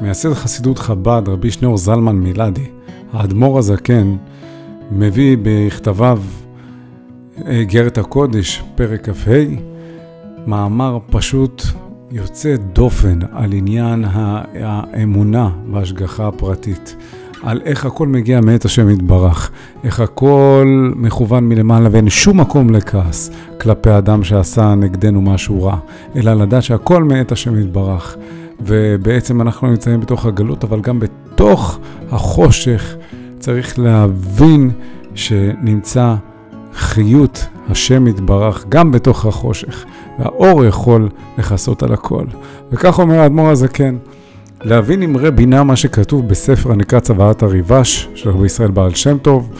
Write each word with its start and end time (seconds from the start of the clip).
מייסד 0.00 0.32
חסידות 0.32 0.78
חב"ד, 0.78 1.22
רבי 1.26 1.50
שניאור 1.50 1.76
זלמן 1.76 2.16
מילדי, 2.16 2.66
האדמו"ר 3.12 3.58
הזקן, 3.58 4.16
מביא 4.92 5.36
בכתביו 5.42 6.22
איגרת 7.46 7.98
הקודש, 7.98 8.62
פרק 8.74 9.08
כ"ה, 9.08 9.44
מאמר 10.46 10.98
פשוט 11.10 11.62
יוצא 12.10 12.56
דופן 12.72 13.18
על 13.32 13.52
עניין 13.52 14.04
האמונה 14.62 15.50
וההשגחה 15.72 16.28
הפרטית. 16.28 16.96
על 17.42 17.60
איך 17.64 17.86
הכל 17.86 18.06
מגיע 18.08 18.40
מאת 18.40 18.64
השם 18.64 18.90
יתברך, 18.90 19.50
איך 19.84 20.00
הכל 20.00 20.92
מכוון 20.96 21.48
מלמעלה 21.48 21.88
ואין 21.92 22.08
שום 22.08 22.40
מקום 22.40 22.70
לכעס 22.70 23.30
כלפי 23.60 23.90
האדם 23.90 24.24
שעשה 24.24 24.74
נגדנו 24.74 25.22
משהו 25.22 25.62
רע, 25.62 25.78
אלא 26.16 26.34
לדעת 26.34 26.62
שהכל 26.62 27.04
מאת 27.04 27.32
השם 27.32 27.60
יתברך. 27.60 28.16
ובעצם 28.60 29.40
אנחנו 29.40 29.70
נמצאים 29.70 30.00
בתוך 30.00 30.26
הגלות, 30.26 30.64
אבל 30.64 30.80
גם 30.80 31.00
בתוך 31.00 31.78
החושך 32.10 32.96
צריך 33.38 33.78
להבין 33.78 34.70
שנמצא 35.14 36.14
חיות 36.74 37.46
השם 37.68 38.06
יתברך 38.06 38.64
גם 38.68 38.92
בתוך 38.92 39.26
החושך, 39.26 39.84
והאור 40.18 40.64
יכול 40.64 41.08
לכסות 41.38 41.82
על 41.82 41.92
הכל. 41.92 42.24
וכך 42.72 42.98
אומר 42.98 43.18
האדמו"ר 43.18 43.50
הזקן, 43.50 43.96
להבין 44.62 45.02
אמרי 45.02 45.30
בינה 45.30 45.64
מה 45.64 45.76
שכתוב 45.76 46.28
בספר 46.28 46.72
הנקרא 46.72 47.00
צוואת 47.00 47.42
הריבש 47.42 48.08
של 48.14 48.30
רבי 48.30 48.46
ישראל 48.46 48.70
בעל 48.70 48.94
שם 48.94 49.18
טוב, 49.18 49.50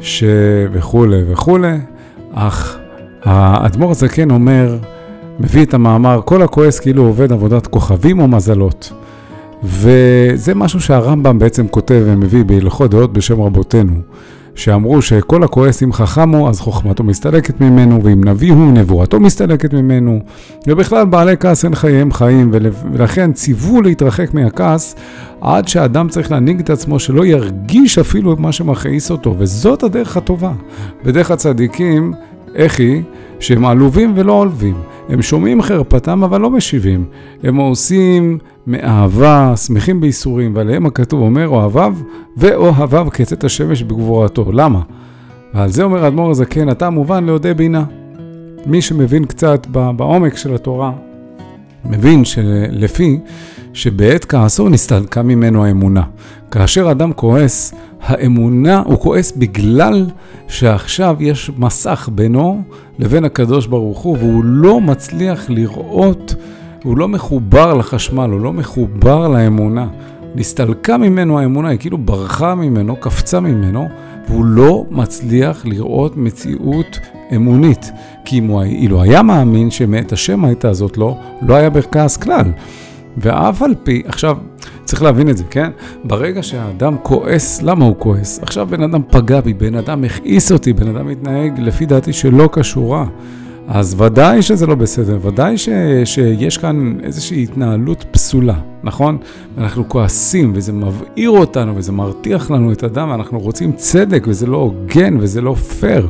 ש... 0.00 0.24
וכולי 0.72 1.22
וכולי, 1.32 1.76
אך 2.32 2.78
האדמו"ר 3.22 3.90
הזקן 3.90 4.30
אומר, 4.30 4.78
מביא 5.40 5.64
את 5.64 5.74
המאמר, 5.74 6.20
כל 6.24 6.42
הכועס 6.42 6.80
כאילו 6.80 7.02
עובד 7.06 7.32
עבודת 7.32 7.66
כוכבים 7.66 8.18
או 8.18 8.28
מזלות. 8.28 8.92
וזה 9.62 10.54
משהו 10.54 10.80
שהרמב"ם 10.80 11.38
בעצם 11.38 11.68
כותב 11.68 12.02
ומביא 12.06 12.44
בהלכות 12.44 12.90
דעות 12.90 13.12
בשם 13.12 13.40
רבותינו. 13.40 14.00
שאמרו 14.54 15.02
שכל 15.02 15.42
הכועס 15.42 15.82
אם 15.82 15.92
חכם 15.92 16.34
הוא, 16.34 16.48
אז 16.48 16.60
חוכמתו 16.60 17.04
מסתלקת 17.04 17.60
ממנו, 17.60 18.04
ואם 18.04 18.24
נביא 18.24 18.52
הוא, 18.52 18.72
נבואתו 18.72 19.20
מסתלקת 19.20 19.74
ממנו. 19.74 20.20
ובכלל, 20.66 21.06
בעלי 21.06 21.36
כעס 21.36 21.64
אין 21.64 21.74
חייהם 21.74 22.12
חיים, 22.12 22.50
ולכן 22.92 23.32
ציוו 23.32 23.82
להתרחק 23.82 24.34
מהכעס, 24.34 24.94
עד 25.40 25.68
שאדם 25.68 26.08
צריך 26.08 26.32
להנהיג 26.32 26.60
את 26.60 26.70
עצמו 26.70 26.98
שלא 26.98 27.26
ירגיש 27.26 27.98
אפילו 27.98 28.32
את 28.32 28.38
מה 28.38 28.52
שמכעיס 28.52 29.10
אותו, 29.10 29.34
וזאת 29.38 29.82
הדרך 29.82 30.16
הטובה. 30.16 30.52
בדרך 31.04 31.30
הצדיקים, 31.30 32.12
איך 32.54 32.80
היא? 32.80 33.02
שהם 33.40 33.66
עלובים 33.66 34.12
ולא 34.16 34.32
עולבים. 34.32 34.74
הם 35.08 35.22
שומעים 35.22 35.62
חרפתם 35.62 36.24
אבל 36.24 36.40
לא 36.40 36.50
משיבים. 36.50 37.04
הם 37.42 37.56
עושים 37.56 38.38
מאהבה, 38.66 39.52
שמחים 39.56 40.00
בייסורים, 40.00 40.56
ועליהם 40.56 40.86
הכתוב 40.86 41.20
אומר 41.20 41.48
אוהביו 41.48 41.94
ואוהביו 42.36 43.06
כצאת 43.12 43.44
השמש 43.44 43.82
בגבורתו. 43.82 44.52
למה? 44.52 44.80
ועל 45.54 45.70
זה 45.70 45.82
אומר 45.82 46.04
האדמו"ר 46.04 46.30
הזקן, 46.30 46.70
אתה 46.70 46.90
מובן 46.90 47.26
ליודעי 47.26 47.54
בינה. 47.54 47.84
מי 48.66 48.82
שמבין 48.82 49.24
קצת 49.24 49.66
בעומק 49.70 50.36
של 50.36 50.54
התורה, 50.54 50.92
מבין 51.84 52.24
שלפי 52.24 53.18
שבעת 53.74 54.24
כעסו 54.24 54.68
נסתלקה 54.68 55.22
ממנו 55.22 55.64
האמונה. 55.64 56.02
כאשר 56.50 56.90
אדם 56.90 57.12
כועס, 57.12 57.74
האמונה, 58.02 58.82
הוא 58.84 58.98
כועס 58.98 59.32
בגלל 59.36 60.06
שעכשיו 60.48 61.16
יש 61.20 61.50
מסך 61.58 62.08
בינו 62.12 62.62
לבין 62.98 63.24
הקדוש 63.24 63.66
ברוך 63.66 63.98
הוא, 63.98 64.16
והוא 64.20 64.44
לא 64.44 64.80
מצליח 64.80 65.50
לראות, 65.50 66.34
הוא 66.82 66.98
לא 66.98 67.08
מחובר 67.08 67.74
לחשמל, 67.74 68.30
הוא 68.30 68.40
לא 68.40 68.52
מחובר 68.52 69.28
לאמונה. 69.28 69.86
נסתלקה 70.34 70.96
ממנו 70.96 71.38
האמונה, 71.38 71.68
היא 71.68 71.78
כאילו 71.78 71.98
ברחה 71.98 72.54
ממנו, 72.54 72.96
קפצה 72.96 73.40
ממנו, 73.40 73.88
והוא 74.28 74.44
לא 74.44 74.84
מצליח 74.90 75.66
לראות 75.66 76.16
מציאות 76.16 76.98
אמונית. 77.34 77.92
כי 78.24 78.38
אם 78.38 78.46
הוא 78.46 78.62
אילו 78.62 79.02
היה 79.02 79.22
מאמין 79.22 79.70
שמאת 79.70 80.12
השם 80.12 80.44
הייתה 80.44 80.68
הזאת 80.68 80.96
לו, 80.98 81.06
לא, 81.06 81.48
לא 81.48 81.54
היה 81.54 81.70
בכעס 81.70 82.16
כלל. 82.16 82.52
ואף 83.18 83.62
על 83.62 83.74
פי, 83.82 84.02
עכשיו, 84.06 84.36
צריך 84.84 85.02
להבין 85.02 85.30
את 85.30 85.36
זה, 85.36 85.44
כן? 85.50 85.70
ברגע 86.04 86.42
שהאדם 86.42 86.96
כועס, 87.02 87.62
למה 87.62 87.84
הוא 87.84 87.94
כועס? 87.98 88.38
עכשיו 88.42 88.66
בן 88.70 88.82
אדם 88.82 89.02
פגע 89.10 89.40
בי, 89.40 89.52
בן 89.52 89.74
אדם 89.74 90.04
הכעיס 90.04 90.52
אותי, 90.52 90.72
בן 90.72 90.96
אדם 90.96 91.06
מתנהג 91.06 91.60
לפי 91.60 91.86
דעתי 91.86 92.12
שלא 92.12 92.48
קשורה. 92.52 93.06
אז 93.68 94.00
ודאי 94.00 94.42
שזה 94.42 94.66
לא 94.66 94.74
בסדר, 94.74 95.18
ודאי 95.22 95.58
ש, 95.58 95.68
שיש 96.04 96.58
כאן 96.58 96.96
איזושהי 97.02 97.42
התנהלות 97.42 98.04
פסולה, 98.10 98.54
נכון? 98.82 99.18
אנחנו 99.58 99.88
כועסים 99.88 100.52
וזה 100.54 100.72
מבעיר 100.72 101.30
אותנו 101.30 101.76
וזה 101.76 101.92
מרתיח 101.92 102.50
לנו 102.50 102.72
את 102.72 102.82
הדם 102.82 103.08
ואנחנו 103.10 103.40
רוצים 103.40 103.72
צדק 103.72 104.24
וזה 104.28 104.46
לא 104.46 104.56
הוגן 104.56 105.16
וזה 105.20 105.40
לא 105.40 105.54
פייר. 105.54 106.08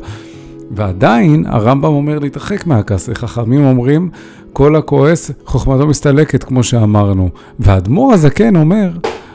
ועדיין 0.70 1.44
הרמב"ם 1.46 1.92
אומר 1.92 2.18
להתרחק 2.18 2.66
מהכעס, 2.66 3.08
חכמים 3.14 3.64
אומרים 3.64 4.10
כל 4.52 4.76
הכועס 4.76 5.30
חוכמתו 5.44 5.86
מסתלקת 5.86 6.44
כמו 6.44 6.62
שאמרנו. 6.62 7.28
והאדמו"ר 7.58 8.12
הזקן 8.12 8.56
אומר 8.56 8.90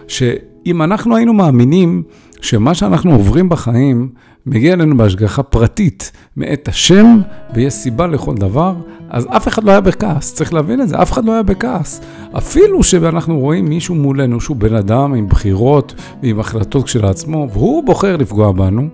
שאם 0.07 0.81
אנחנו 0.81 1.15
היינו 1.15 1.33
מאמינים 1.33 2.03
שמה 2.41 2.73
שאנחנו 2.73 3.11
עוברים 3.11 3.49
בחיים 3.49 4.09
מגיע 4.45 4.73
אלינו 4.73 4.97
בהשגחה 4.97 5.43
פרטית 5.43 6.11
מאת 6.37 6.67
השם, 6.67 7.19
ויש 7.53 7.73
סיבה 7.73 8.07
לכל 8.07 8.35
דבר, 8.35 8.75
אז 9.09 9.27
אף 9.29 9.47
אחד 9.47 9.63
לא 9.63 9.71
היה 9.71 9.81
בכעס, 9.81 10.33
צריך 10.33 10.53
להבין 10.53 10.81
את 10.81 10.89
זה, 10.89 11.01
אף 11.01 11.11
אחד 11.11 11.25
לא 11.25 11.31
היה 11.31 11.43
בכעס. 11.43 12.01
אפילו 12.37 12.83
שאנחנו 12.83 13.39
רואים 13.39 13.65
מישהו 13.65 13.95
מולנו 13.95 14.41
שהוא 14.41 14.57
בן 14.57 14.75
אדם 14.75 15.13
עם 15.13 15.29
בחירות 15.29 15.95
ועם 16.23 16.39
החלטות 16.39 16.85
כשלעצמו, 16.85 17.47
והוא 17.53 17.83
בוחר 17.83 18.17
לפגוע 18.17 18.51
בנו, 18.51 18.87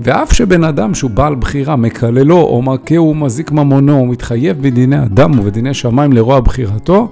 ואף 0.00 0.32
שבן 0.32 0.64
אדם 0.64 0.94
שהוא 0.94 1.10
בעל 1.10 1.34
בחירה 1.34 1.76
מקללו 1.76 2.40
או 2.40 2.62
מכהו 2.62 3.10
ומזיק 3.10 3.52
ממונו, 3.52 3.98
הוא 3.98 4.08
מתחייב 4.08 4.62
בדיני 4.62 5.02
אדם 5.02 5.38
ובדיני 5.38 5.74
שמיים 5.74 6.12
לרוע 6.12 6.40
בחירתו, 6.40 7.08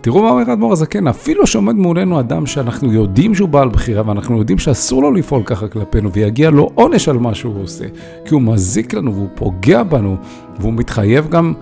תראו 0.00 0.22
מה 0.22 0.30
אומר 0.30 0.50
האדמו"ר 0.50 0.72
הזקן, 0.72 1.06
אפילו 1.06 1.46
שעומד 1.46 1.74
מולנו 1.74 2.20
אדם 2.20 2.46
שאנחנו 2.46 2.92
יודעים 2.92 3.34
שהוא 3.34 3.48
בעל 3.48 3.68
בחירה 3.68 4.02
ואנחנו 4.06 4.38
יודעים 4.38 4.58
שאסור 4.58 5.02
לו 5.02 5.12
לפעול 5.12 5.42
ככה 5.44 5.68
כלפינו 5.68 6.12
ויגיע 6.12 6.50
לו 6.50 6.70
עונש 6.74 7.08
על 7.08 7.18
מה 7.18 7.34
שהוא 7.34 7.62
עושה, 7.62 7.84
כי 8.24 8.34
הוא 8.34 8.42
מזיק 8.42 8.94
לנו 8.94 9.14
והוא 9.14 9.28
פוגע 9.34 9.82
בנו 9.82 10.16
והוא 10.58 10.72
מתחייב 10.72 11.28
גם 11.28 11.52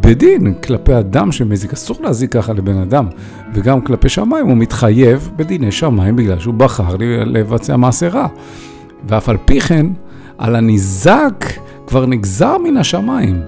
בדין 0.00 0.54
כלפי 0.54 0.98
אדם 0.98 1.32
שמזיק, 1.32 1.72
אסור 1.72 1.96
להזיק 2.00 2.32
ככה 2.32 2.52
לבן 2.52 2.78
אדם, 2.78 3.06
וגם 3.54 3.80
כלפי 3.80 4.08
שמיים 4.08 4.46
הוא 4.46 4.56
מתחייב 4.56 5.30
בדיני 5.36 5.72
שמיים 5.72 6.16
בגלל 6.16 6.38
שהוא 6.38 6.54
בחר 6.54 6.96
לבצע 7.26 7.76
מעשה 7.76 8.08
רע. 8.08 8.26
ואף 9.08 9.28
על 9.28 9.36
פי 9.44 9.60
כן, 9.60 9.86
על 10.38 10.56
הניזק 10.56 11.44
כבר 11.86 12.06
נגזר 12.06 12.58
מן 12.58 12.76
השמיים. 12.76 13.40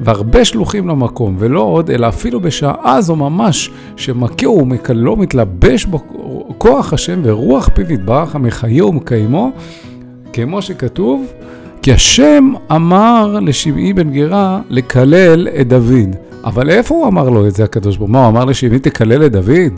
והרבה 0.00 0.44
שלוחים 0.44 0.88
למקום, 0.88 1.36
ולא 1.38 1.60
עוד, 1.60 1.90
אלא 1.90 2.08
אפילו 2.08 2.40
בשעה 2.40 3.00
זו 3.00 3.16
ממש, 3.16 3.70
שמכהו 3.96 4.58
ומקלו 4.58 5.16
מתלבש 5.16 5.84
בו 5.84 5.98
כוח 6.58 6.92
השם 6.92 7.20
ורוח 7.22 7.68
פיו 7.74 7.92
יתברך 7.92 8.34
המחיה 8.34 8.86
ומקיימו, 8.86 9.50
כמו 10.32 10.62
שכתוב, 10.62 11.26
כי 11.82 11.92
השם 11.92 12.52
אמר 12.74 13.38
לשמעי 13.42 13.92
בן 13.92 14.10
גרה 14.10 14.60
לקלל 14.70 15.48
את 15.60 15.68
דוד. 15.68 16.16
אבל 16.44 16.70
איפה 16.70 16.94
הוא 16.94 17.06
אמר 17.06 17.28
לו 17.28 17.46
את 17.46 17.54
זה, 17.54 17.64
הקדוש 17.64 17.96
ברוך 17.96 18.08
הוא? 18.08 18.12
מה, 18.12 18.20
הוא 18.20 18.28
אמר 18.28 18.44
לשמעי 18.44 18.78
תקלל 18.78 19.26
את 19.26 19.32
דוד? 19.32 19.72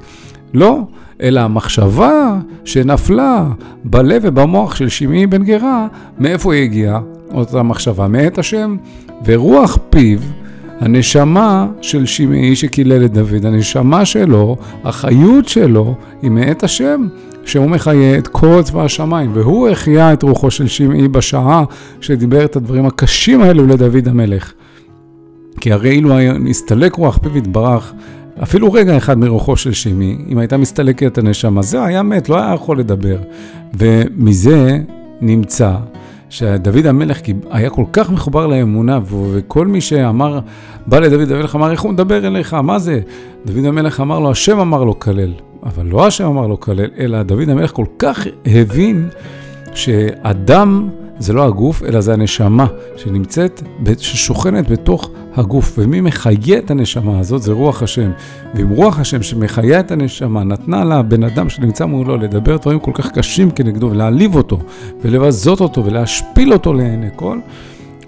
לא, 0.54 0.80
אלא 1.22 1.40
המחשבה 1.40 2.36
שנפלה 2.64 3.46
בלב 3.84 4.22
ובמוח 4.24 4.74
של 4.74 4.88
שמעי 4.88 5.26
בן 5.26 5.44
גרה, 5.44 5.86
מאיפה 6.18 6.54
היא 6.54 6.62
הגיעה? 6.62 7.00
אותה 7.34 7.62
מחשבה 7.62 8.08
מאת 8.08 8.38
השם, 8.38 8.76
ורוח 9.24 9.78
פיו, 9.90 10.18
הנשמה 10.80 11.66
של 11.80 12.06
שמעי 12.06 12.56
שקילל 12.56 13.04
את 13.04 13.12
דוד, 13.12 13.46
הנשמה 13.46 14.04
שלו, 14.04 14.56
החיות 14.84 15.48
שלו, 15.48 15.94
היא 16.22 16.30
מאת 16.30 16.62
השם, 16.64 17.06
שהוא 17.44 17.70
מחיה 17.70 18.18
את 18.18 18.28
כל 18.28 18.60
צבא 18.64 18.84
השמיים, 18.84 19.30
והוא 19.34 19.68
החיה 19.68 20.12
את 20.12 20.22
רוחו 20.22 20.50
של 20.50 20.66
שמעי 20.66 21.08
בשעה 21.08 21.64
שדיבר 22.00 22.44
את 22.44 22.56
הדברים 22.56 22.86
הקשים 22.86 23.42
האלו 23.42 23.66
לדוד 23.66 24.08
המלך. 24.08 24.53
כי 25.60 25.72
הרי 25.72 25.91
אילו 25.91 26.14
נסתלק 26.38 26.94
רוח 26.94 27.18
פיו 27.18 27.38
יתברך, 27.38 27.92
אפילו 28.42 28.72
רגע 28.72 28.97
אחד 28.97 29.19
מרוחו 29.19 29.57
של 29.57 29.72
שמעי, 29.72 30.16
אם 30.28 30.39
הייתה 30.39 30.57
מסתלקת 30.57 31.19
הנשמה, 31.19 31.63
זה 31.63 31.84
היה 31.84 32.03
מת, 32.03 32.28
לא 32.28 32.37
היה 32.37 32.54
יכול 32.54 32.78
לדבר. 32.78 33.16
ומזה 33.78 34.78
נמצא 35.21 35.72
שדוד 36.28 36.87
המלך 36.87 37.21
היה 37.51 37.71
כל 37.71 37.84
כך 37.92 38.10
מחובר 38.10 38.47
לאמונה, 38.47 39.01
וכל 39.31 39.66
מי 39.66 39.81
שאמר, 39.81 40.41
בא 40.87 40.98
לדוד 40.98 41.33
המלך, 41.33 41.57
אמר, 41.57 41.71
איך 41.71 41.81
הוא 41.81 41.92
מדבר 41.92 42.27
אליך, 42.27 42.54
מה 42.54 42.78
זה? 42.78 43.01
דוד 43.47 43.65
המלך 43.65 44.01
אמר 44.01 44.21
לו, 44.21 44.31
השם 44.31 44.59
אמר 44.59 44.84
לו 44.84 44.98
כלל. 44.98 45.33
אבל 45.63 45.87
לא 45.87 46.07
השם 46.07 46.27
אמר 46.27 46.47
לו 46.47 46.60
כלל, 46.60 46.81
אלא 46.98 47.22
דוד 47.22 47.48
המלך 47.48 47.72
כל 47.72 47.84
כך 47.98 48.27
הבין 48.47 49.09
שאדם 49.75 50.89
זה 51.20 51.32
לא 51.32 51.46
הגוף, 51.46 51.82
אלא 51.82 52.00
זה 52.00 52.12
הנשמה 52.12 52.66
שנמצאת, 52.96 53.62
ששוכנת 53.98 54.70
בתוך 54.70 55.10
הגוף. 55.34 55.74
ומי 55.78 56.00
מחיה 56.00 56.58
את 56.58 56.70
הנשמה 56.70 57.18
הזאת 57.18 57.42
זה 57.42 57.52
רוח 57.52 57.82
השם. 57.82 58.10
ואם 58.54 58.68
רוח 58.68 58.98
השם 58.98 59.22
שמחיה 59.22 59.80
את 59.80 59.90
הנשמה 59.90 60.44
נתנה 60.44 60.84
לבן 60.84 61.24
אדם 61.24 61.48
שנמצא 61.48 61.84
מולו 61.84 62.16
לדבר 62.16 62.56
דברים 62.56 62.78
כל 62.78 62.90
כך 62.94 63.10
קשים 63.10 63.50
כנגדו 63.50 63.90
ולהעליב 63.90 64.34
אותו 64.34 64.58
ולבזות 65.02 65.60
אותו 65.60 65.84
ולהשפיל 65.84 66.52
אותו 66.52 66.72
לעיני 66.72 67.08
כל, 67.16 67.38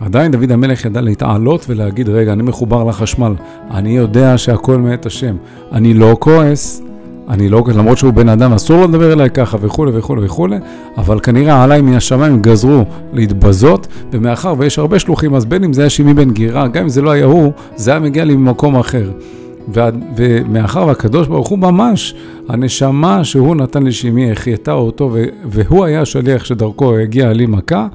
עדיין 0.00 0.32
דוד 0.32 0.52
המלך 0.52 0.84
ידע 0.84 1.00
להתעלות 1.00 1.64
ולהגיד, 1.68 2.08
רגע, 2.08 2.32
אני 2.32 2.42
מחובר 2.42 2.84
לחשמל, 2.84 3.34
אני 3.70 3.96
יודע 3.96 4.38
שהכל 4.38 4.78
מאת 4.78 5.06
השם, 5.06 5.36
אני 5.72 5.94
לא 5.94 6.16
כועס, 6.20 6.82
אני 7.28 7.48
לא, 7.48 7.64
למרות 7.74 7.98
שהוא 7.98 8.12
בן 8.12 8.28
אדם, 8.28 8.52
אסור 8.52 8.76
לו 8.76 8.88
לדבר 8.88 9.12
אליי 9.12 9.30
ככה 9.30 9.56
וכולי 9.60 9.92
וכולי 9.94 10.24
וכולי, 10.24 10.56
אבל 10.96 11.20
כנראה 11.20 11.64
עליי 11.64 11.80
מהשמיים 11.80 12.42
גזרו 12.42 12.84
להתבזות, 13.12 13.86
ומאחר 14.12 14.54
ויש 14.58 14.78
הרבה 14.78 14.98
שלוחים, 14.98 15.34
אז 15.34 15.44
בין 15.44 15.64
אם 15.64 15.72
זה 15.72 15.82
היה 15.82 15.90
שימי 15.90 16.14
בן 16.14 16.30
גירה, 16.30 16.68
גם 16.68 16.82
אם 16.82 16.88
זה 16.88 17.02
לא 17.02 17.10
היה 17.10 17.24
הוא, 17.24 17.52
זה 17.76 17.90
היה 17.90 18.00
מגיע 18.00 18.24
לי 18.24 18.36
ממקום 18.36 18.76
אחר. 18.76 19.10
ומאחר 20.16 20.86
והקדוש 20.86 21.28
ברוך 21.28 21.48
הוא 21.48 21.58
ממש, 21.58 22.14
הנשמה 22.48 23.24
שהוא 23.24 23.56
נתן 23.56 23.82
לשימי 23.82 24.32
החייתה 24.32 24.72
אותו, 24.72 25.14
והוא 25.44 25.84
היה 25.84 26.00
השליח 26.00 26.44
שדרכו 26.44 26.96
הגיעה 26.98 27.32
לי 27.32 27.46
מכה, 27.46 27.86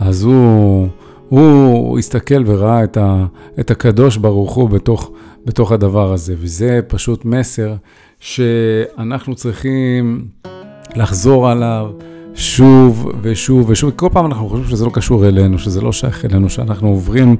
אז 0.00 0.24
הוא, 0.24 0.88
הוא 1.28 1.98
הסתכל 1.98 2.42
וראה 2.46 2.84
את, 2.84 2.96
ה, 2.96 3.26
את 3.60 3.70
הקדוש 3.70 4.16
ברוך 4.16 4.54
הוא 4.54 4.68
בתוך, 4.68 5.10
בתוך 5.46 5.72
הדבר 5.72 6.12
הזה, 6.12 6.34
וזה 6.38 6.80
פשוט 6.88 7.24
מסר 7.24 7.74
שאנחנו 8.20 9.34
צריכים 9.34 10.26
לחזור 10.96 11.48
עליו 11.48 11.90
שוב 12.34 13.08
ושוב 13.22 13.70
ושוב. 13.70 13.90
כל 13.90 14.08
פעם 14.12 14.26
אנחנו 14.26 14.48
חושבים 14.48 14.70
שזה 14.70 14.84
לא 14.84 14.90
קשור 14.90 15.28
אלינו, 15.28 15.58
שזה 15.58 15.80
לא 15.80 15.92
שייך 15.92 16.24
אלינו, 16.24 16.50
שאנחנו 16.50 16.88
עוברים 16.88 17.36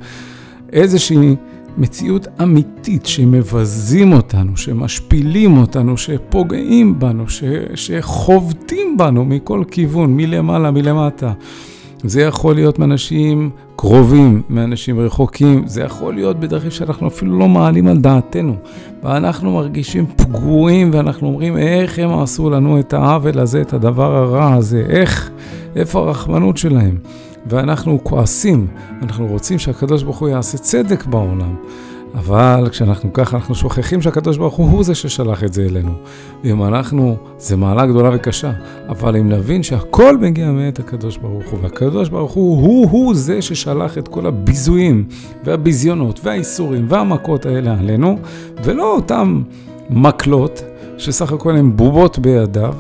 איזושהי 0.73 1.37
מציאות 1.79 2.27
אמיתית 2.43 3.06
שמבזים 3.06 4.12
אותנו, 4.12 4.56
שמשפילים 4.56 5.59
אותנו, 5.59 5.97
שפוגעים 5.97 6.99
בנו, 6.99 7.29
ש, 7.29 7.44
שחובטים 7.75 8.97
בנו 8.97 9.25
מכל 9.25 9.62
כיוון, 9.71 10.17
מלמעלה, 10.17 10.71
מלמטה. 10.71 11.32
זה 12.05 12.23
יכול 12.23 12.55
להיות 12.55 12.79
מאנשים 12.79 13.50
קרובים, 13.76 14.43
מאנשים 14.49 15.00
רחוקים, 15.00 15.62
זה 15.67 15.82
יכול 15.82 16.14
להיות 16.14 16.41
בדרכים 16.41 16.70
שאנחנו 16.70 17.08
אפילו 17.08 17.38
לא 17.38 17.49
מעלים 17.49 17.87
על 17.87 17.99
דעתנו. 17.99 18.56
ואנחנו 19.02 19.55
מרגישים 19.55 20.06
פגועים 20.06 20.91
ואנחנו 20.93 21.29
אומרים, 21.29 21.56
איך 21.56 21.99
הם 21.99 22.19
עשו 22.19 22.50
לנו 22.50 22.81
את 22.81 22.93
העוול 22.93 23.38
הזה, 23.38 23.61
את 23.61 23.73
הדבר 23.73 24.17
הרע 24.17 24.55
הזה, 24.55 24.87
איך, 24.88 25.31
איפה 25.76 25.99
הרחמנות 26.00 26.56
שלהם? 26.56 26.97
ואנחנו 27.47 27.99
כועסים, 28.03 28.67
אנחנו 29.03 29.26
רוצים 29.26 29.58
שהקדוש 29.58 30.03
ברוך 30.03 30.19
הוא 30.19 30.29
יעשה 30.29 30.58
צדק 30.58 31.06
בעולם. 31.06 31.55
אבל 32.15 32.69
כשאנחנו 32.71 33.12
ככה, 33.12 33.37
אנחנו 33.37 33.55
שוכחים 33.55 34.03
שהקדוש 34.03 34.37
ברוך 34.37 34.55
הוא 34.55 34.71
הוא 34.71 34.85
זה 34.85 34.95
ששלח 34.95 35.45
את 35.45 35.53
זה 35.53 35.62
אלינו. 35.62 35.93
ואם 36.45 36.65
אנחנו, 36.65 37.17
זה 37.39 37.57
מעלה 37.57 37.87
גדולה 37.87 38.11
וקשה, 38.15 38.53
אבל 38.89 39.17
אם 39.17 39.29
נבין 39.29 39.62
שהכל 39.62 40.17
מגיע 40.17 40.51
מאת 40.51 40.79
הקדוש 40.79 41.17
ברוך 41.17 41.51
הוא, 41.51 41.59
והקדוש 41.62 42.09
ברוך 42.09 42.33
הוא 42.33 42.62
הוא-הוא 42.62 43.15
זה 43.15 43.43
ששלח 43.43 43.99
את 43.99 44.09
כל 44.09 44.27
הביזויים 44.27 45.05
והביזיונות 45.45 46.21
והאיסורים 46.23 46.87
והמכות 46.89 47.47
האלה 47.47 47.79
עלינו, 47.79 48.19
ולא 48.65 48.95
אותם 48.95 49.43
מקלות 49.91 50.63
שסך 50.99 51.33
הכל 51.33 51.56
הם 51.56 51.77
בובות 51.77 52.19
בידיו, 52.19 52.75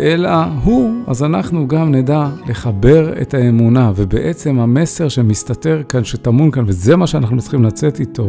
אלא 0.00 0.30
הוא, 0.64 1.02
אז 1.06 1.22
אנחנו 1.22 1.68
גם 1.68 1.94
נדע 1.94 2.28
לחבר 2.46 3.12
את 3.22 3.34
האמונה, 3.34 3.92
ובעצם 3.96 4.58
המסר 4.58 5.08
שמסתתר 5.08 5.82
כאן, 5.88 6.04
שטמון 6.04 6.50
כאן, 6.50 6.64
וזה 6.66 6.96
מה 6.96 7.06
שאנחנו 7.06 7.38
צריכים 7.38 7.64
לצאת 7.64 8.00
איתו, 8.00 8.28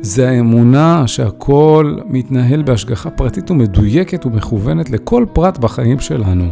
זה 0.00 0.28
האמונה 0.28 1.06
שהכל 1.06 1.96
מתנהל 2.06 2.62
בהשגחה 2.62 3.10
פרטית 3.10 3.50
ומדויקת 3.50 4.26
ומכוונת 4.26 4.90
לכל 4.90 5.24
פרט 5.32 5.58
בחיים 5.58 6.00
שלנו. 6.00 6.44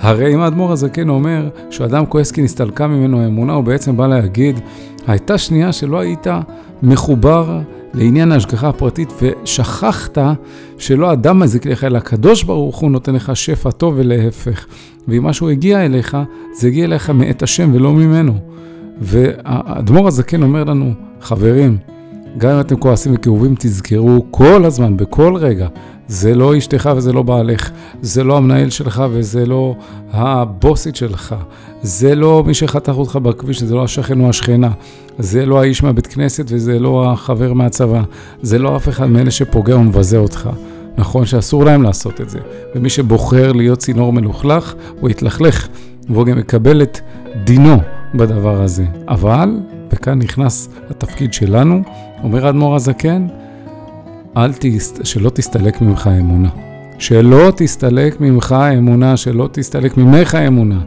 הרי 0.00 0.34
אם 0.34 0.40
האדמו"ר 0.40 0.72
הזקן 0.72 1.08
אומר 1.08 1.48
שאדם 1.70 2.06
כועס 2.06 2.30
כי 2.30 2.42
נסתלקה 2.42 2.86
ממנו 2.86 3.20
האמונה, 3.20 3.52
הוא 3.52 3.64
בעצם 3.64 3.96
בא 3.96 4.06
להגיד, 4.06 4.60
הייתה 5.06 5.38
שנייה 5.38 5.72
שלא 5.72 6.00
היית 6.00 6.26
מחובר 6.82 7.60
לעניין 7.94 8.32
ההשגחה 8.32 8.68
הפרטית, 8.68 9.12
ושכחת 9.22 10.18
שלא 10.78 11.12
אדם 11.12 11.38
מזיק 11.38 11.66
לך, 11.66 11.84
אלא 11.84 11.98
הקדוש 11.98 12.42
ברוך 12.42 12.76
הוא 12.76 12.90
נותן 12.90 13.14
לך 13.14 13.36
שפע 13.36 13.70
טוב 13.70 13.94
ולהפך. 13.96 14.66
ואם 15.08 15.22
משהו 15.22 15.50
הגיע 15.50 15.84
אליך, 15.84 16.16
זה 16.54 16.68
הגיע 16.68 16.84
אליך 16.84 17.10
מאת 17.10 17.42
השם 17.42 17.70
ולא 17.74 17.92
ממנו. 17.92 18.34
והאדמו"ר 19.00 20.08
הזקן 20.08 20.42
אומר 20.42 20.64
לנו, 20.64 20.92
חברים, 21.20 21.78
גם 22.38 22.50
אם 22.50 22.60
אתם 22.60 22.76
כועסים 22.76 23.14
וכאובים, 23.14 23.54
תזכרו 23.58 24.26
כל 24.30 24.64
הזמן, 24.64 24.96
בכל 24.96 25.36
רגע, 25.36 25.68
זה 26.08 26.34
לא 26.34 26.58
אשתך 26.58 26.90
וזה 26.96 27.12
לא 27.12 27.22
בעלך, 27.22 27.70
זה 28.02 28.24
לא 28.24 28.36
המנהל 28.36 28.70
שלך 28.70 29.02
וזה 29.10 29.46
לא 29.46 29.74
הבוסית 30.12 30.96
שלך, 30.96 31.34
זה 31.82 32.14
לא 32.14 32.44
מי 32.46 32.54
שחתך 32.54 32.92
אותך 32.96 33.16
בכביש, 33.16 33.62
זה 33.62 33.74
לא 33.74 33.84
השכן 33.84 34.20
או 34.20 34.28
השכנה, 34.28 34.70
זה 35.18 35.46
לא 35.46 35.60
האיש 35.60 35.82
מהבית 35.82 36.06
כנסת 36.06 36.44
וזה 36.48 36.78
לא 36.78 37.12
החבר 37.12 37.52
מהצבא, 37.52 38.02
זה 38.42 38.58
לא 38.58 38.76
אף 38.76 38.88
אחד 38.88 39.06
מאלה 39.06 39.30
שפוגע 39.30 39.76
ומבזה 39.76 40.16
אותך. 40.16 40.50
נכון 40.98 41.26
שאסור 41.26 41.64
להם 41.64 41.82
לעשות 41.82 42.20
את 42.20 42.30
זה, 42.30 42.38
ומי 42.74 42.90
שבוחר 42.90 43.52
להיות 43.52 43.78
צינור 43.78 44.12
מלוכלך, 44.12 44.74
הוא 45.00 45.10
יתלכלך, 45.10 45.68
והוא 46.08 46.26
גם 46.26 46.38
יקבל 46.38 46.82
את 46.82 47.00
דינו 47.44 47.76
בדבר 48.14 48.62
הזה. 48.62 48.84
אבל, 49.08 49.60
וכאן 49.92 50.18
נכנס 50.18 50.68
התפקיד 50.90 51.32
שלנו, 51.32 51.82
אומר 52.22 52.46
האדמו"ר 52.46 52.74
הזקן, 52.74 53.26
אל 54.36 54.52
תסת... 54.52 55.06
שלא 55.06 55.30
תסתלק 55.30 55.80
ממך 55.80 56.06
האמונה. 56.06 56.48
שלא 56.98 57.52
תסתלק 57.56 58.20
ממך 58.20 58.52
האמונה, 58.52 59.16
שלא 59.16 59.48
תסתלק 59.52 59.96
ממך 59.96 60.34
האמונה. 60.34 60.80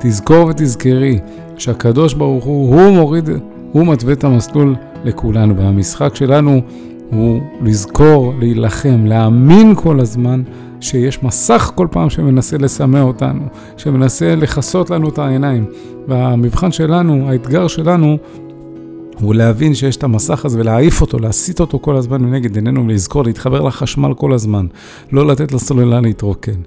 תזכור 0.00 0.46
ותזכרי 0.46 1.18
שהקדוש 1.56 2.14
ברוך 2.14 2.44
הוא, 2.44 2.74
הוא 2.74 2.92
מוריד, 2.92 3.28
הוא 3.74 3.86
מתווה 3.86 4.12
את 4.12 4.24
המסלול 4.24 4.74
לכולנו, 5.04 5.56
והמשחק 5.56 6.14
שלנו 6.14 6.60
הוא 7.10 7.40
לזכור, 7.62 8.34
להילחם, 8.38 9.06
להאמין 9.06 9.74
כל 9.74 10.00
הזמן 10.00 10.42
שיש 10.80 11.22
מסך 11.22 11.72
כל 11.74 11.86
פעם 11.90 12.10
שמנסה 12.10 12.58
לסמא 12.58 12.98
אותנו, 12.98 13.40
שמנסה 13.76 14.34
לכסות 14.34 14.90
לנו 14.90 15.08
את 15.08 15.18
העיניים. 15.18 15.66
והמבחן 16.08 16.72
שלנו, 16.72 17.30
האתגר 17.30 17.66
שלנו, 17.66 18.16
הוא 19.20 19.34
להבין 19.34 19.74
שיש 19.74 19.96
את 19.96 20.04
המסך 20.04 20.44
הזה 20.44 20.60
ולהעיף 20.60 21.00
אותו, 21.00 21.18
להסיט 21.18 21.60
אותו 21.60 21.78
כל 21.78 21.96
הזמן 21.96 22.22
מנגד 22.22 22.56
עינינו 22.56 22.84
ולזכור, 22.84 23.24
להתחבר 23.24 23.60
לחשמל 23.60 24.14
כל 24.14 24.32
הזמן, 24.32 24.66
לא 25.12 25.26
לתת 25.26 25.52
לסוללה 25.52 26.00
להתרוקן. 26.00 26.60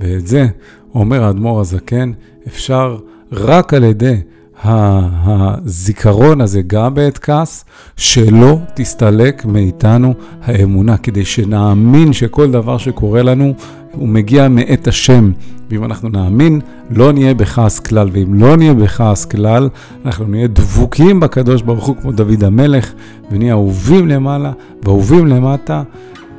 ואת 0.00 0.26
זה, 0.26 0.46
אומר 0.94 1.24
האדמו"ר 1.24 1.60
הזקן, 1.60 2.12
אפשר 2.46 2.98
רק 3.32 3.74
על 3.74 3.84
ידי 3.84 4.16
הזיכרון 4.64 6.40
הזה, 6.40 6.62
גם 6.66 6.94
בעת 6.94 7.18
כעס, 7.18 7.64
שלא 7.96 8.58
תסתלק 8.74 9.44
מאיתנו 9.44 10.14
האמונה, 10.42 10.96
כדי 10.96 11.24
שנאמין 11.24 12.12
שכל 12.12 12.50
דבר 12.50 12.78
שקורה 12.78 13.22
לנו, 13.22 13.54
הוא 13.92 14.08
מגיע 14.08 14.48
מאת 14.48 14.88
השם. 14.88 15.32
ואם 15.70 15.84
אנחנו 15.84 16.08
נאמין, 16.08 16.60
לא 16.90 17.12
נהיה 17.12 17.34
בכעס 17.34 17.80
כלל. 17.80 18.08
ואם 18.12 18.34
לא 18.34 18.56
נהיה 18.56 18.74
בכעס 18.74 19.24
כלל, 19.24 19.68
אנחנו 20.04 20.24
נהיה 20.24 20.46
דבוקים 20.46 21.20
בקדוש 21.20 21.62
ברוך 21.62 21.86
הוא 21.86 21.96
כמו 21.96 22.12
דוד 22.12 22.44
המלך, 22.44 22.92
ונהיה 23.30 23.52
אהובים 23.52 24.08
למעלה 24.08 24.52
ואהובים 24.82 25.26
למטה, 25.26 25.82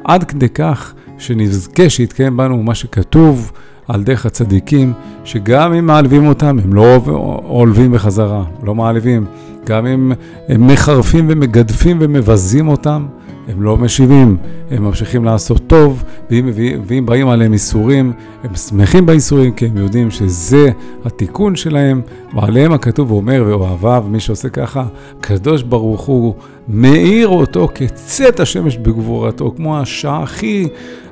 עד 0.03 0.23
כדי 0.23 0.49
כך 0.49 0.93
שנזכה 1.17 1.89
שיתקיים 1.89 2.37
בנו 2.37 2.63
מה 2.63 2.75
שכתוב. 2.75 3.51
על 3.87 4.03
דרך 4.03 4.25
הצדיקים, 4.25 4.93
שגם 5.25 5.73
אם 5.73 5.85
מעלבים 5.85 6.27
אותם, 6.27 6.59
הם 6.63 6.73
לא 6.73 6.99
עולבים 7.43 7.91
בחזרה, 7.91 8.43
לא 8.63 8.75
מעליבים. 8.75 9.25
גם 9.65 9.85
אם 9.85 10.11
הם 10.49 10.67
מחרפים 10.67 11.25
ומגדפים 11.29 11.97
ומבזים 12.01 12.67
אותם, 12.67 13.05
הם 13.47 13.61
לא 13.61 13.77
משיבים, 13.77 14.37
הם 14.71 14.83
ממשיכים 14.83 15.25
לעשות 15.25 15.61
טוב, 15.67 16.03
ואם, 16.31 16.49
ואם 16.85 17.05
באים 17.05 17.27
עליהם 17.27 17.53
איסורים, 17.53 18.13
הם 18.43 18.55
שמחים 18.55 19.05
באיסורים, 19.05 19.53
כי 19.53 19.65
הם 19.65 19.77
יודעים 19.77 20.11
שזה 20.11 20.69
התיקון 21.05 21.55
שלהם, 21.55 22.01
ועליהם 22.33 22.71
הכתוב 22.71 23.11
אומר, 23.11 23.43
ואוהביו, 23.47 24.03
מי 24.07 24.19
שעושה 24.19 24.49
ככה, 24.49 24.83
קדוש 25.21 25.63
ברוך 25.63 26.01
הוא 26.01 26.33
מאיר 26.67 27.27
אותו 27.27 27.69
כצאת 27.75 28.39
השמש 28.39 28.77
בגבורתו, 28.77 29.53
כמו 29.57 29.79
השעה 29.79 30.23
הכי, 30.23 30.67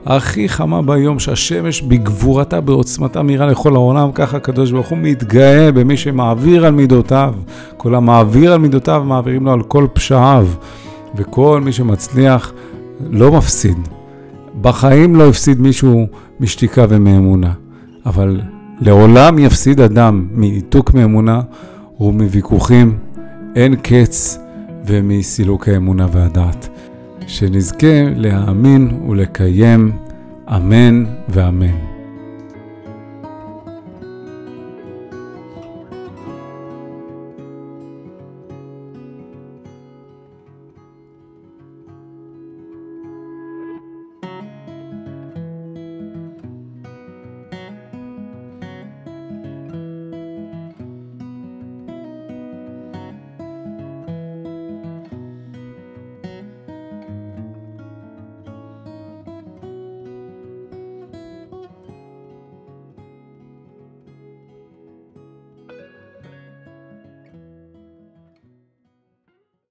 הכי 0.05 0.50
חמה 0.50 0.81
ביום, 0.81 1.19
שהשמש 1.19 1.81
בגבורתה, 1.81 2.61
בעוצמתה, 2.61 3.21
מאירה 3.21 3.45
לכל 3.45 3.75
העולם, 3.75 4.11
ככה 4.11 4.38
הקדוש 4.38 4.71
ברוך 4.71 4.88
הוא 4.88 4.97
מתגאה 4.97 5.71
במי 5.71 5.97
שמעביר 5.97 6.65
על 6.65 6.73
מידותיו. 6.73 7.33
כל 7.77 7.95
המעביר 7.95 8.53
על 8.53 8.59
מידותיו, 8.59 9.03
מעבירים 9.05 9.45
לו 9.45 9.51
על 9.51 9.61
כל 9.61 9.88
פשעיו. 9.93 10.47
וכל 11.15 11.62
מי 11.65 11.72
שמצליח 11.72 12.53
לא 13.10 13.32
מפסיד. 13.32 13.77
בחיים 14.62 15.15
לא 15.15 15.30
הפסיד 15.30 15.62
מישהו 15.62 16.08
משתיקה 16.39 16.86
ומאמונה, 16.89 17.53
אבל 18.06 18.41
לעולם 18.80 19.39
יפסיד 19.39 19.82
אדם 19.82 20.27
מניתוק 20.32 20.94
מאמונה 20.94 21.41
ומוויכוחים 22.00 22.98
אין 23.56 23.75
קץ 23.75 24.39
ומסילוק 24.86 25.68
האמונה 25.68 26.08
והדעת. 26.12 26.70
שנזכה 27.27 28.03
להאמין 28.15 29.00
ולקיים, 29.10 29.91
אמן 30.48 31.06
ואמן. 31.30 31.90